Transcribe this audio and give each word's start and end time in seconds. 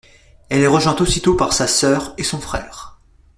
Elle 0.49 0.61
est 0.63 0.67
rejointe 0.67 0.99
aussitôt 0.99 1.35
par 1.35 1.53
sa 1.53 1.67
sœur 1.67 2.15
et 2.17 2.23
son 2.23 2.39
frère. 2.39 2.97